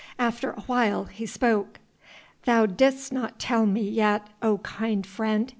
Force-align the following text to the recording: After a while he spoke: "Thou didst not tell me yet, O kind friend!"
After 0.17 0.49
a 0.53 0.61
while 0.61 1.03
he 1.03 1.27
spoke: 1.27 1.79
"Thou 2.45 2.65
didst 2.65 3.13
not 3.13 3.37
tell 3.37 3.67
me 3.67 3.87
yet, 3.87 4.25
O 4.41 4.57
kind 4.57 5.05
friend!" 5.05 5.47